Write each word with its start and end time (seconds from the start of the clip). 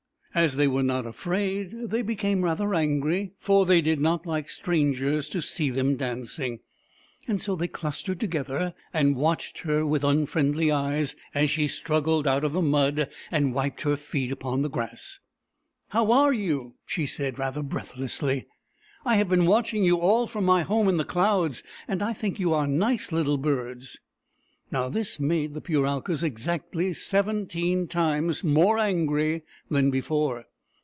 As 0.33 0.55
they 0.55 0.65
were 0.69 0.81
not 0.81 1.05
afraid, 1.05 1.89
they 1.89 2.01
became 2.01 2.41
rather 2.45 2.73
angry, 2.73 3.33
for 3.37 3.65
they 3.65 3.81
did 3.81 3.99
not 3.99 4.25
like 4.25 4.49
strangers 4.49 5.27
to 5.27 5.41
see 5.41 5.69
them 5.69 5.97
dancing. 5.97 6.61
So 7.35 7.57
they 7.57 7.67
clustered 7.67 8.21
together 8.21 8.73
and 8.93 9.17
watched 9.17 9.59
her 9.63 9.85
with 9.85 10.05
unfriendly 10.05 10.71
eyes 10.71 11.17
as 11.35 11.49
she 11.49 11.67
struggled 11.67 12.27
out 12.27 12.45
of 12.45 12.53
the 12.53 12.61
mud 12.61 13.09
and 13.29 13.53
wiped 13.53 13.81
her 13.81 13.97
feet 13.97 14.31
upon 14.31 14.61
the 14.61 14.69
grass." 14.69 15.19
How 15.89 16.13
are 16.13 16.31
you?" 16.31 16.75
she 16.85 17.05
said, 17.05 17.37
rather 17.37 17.61
breathlessly." 17.61 18.45
I 19.05 19.15
have 19.17 19.27
been 19.27 19.45
watching 19.45 19.83
you 19.83 19.97
all 19.99 20.27
from 20.27 20.45
my 20.45 20.61
home 20.61 20.87
in 20.87 20.95
the 20.95 21.03
clouds, 21.03 21.61
and 21.89 22.01
I 22.01 22.13
think 22.13 22.39
you 22.39 22.53
are 22.53 22.67
nice 22.67 23.11
little 23.11 23.37
birds!" 23.37 23.99
Now, 24.73 24.87
this 24.87 25.19
made 25.19 25.53
the 25.53 25.59
Puralkas 25.59 26.23
exactly 26.23 26.93
seventeen 26.93 27.89
times 27.89 28.41
more 28.41 28.77
angry 28.77 29.41
than 29.69 29.91
before. 29.91 30.45